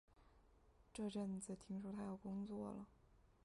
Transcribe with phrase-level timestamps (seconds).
[0.91, 2.87] 这阵子听说他要工作了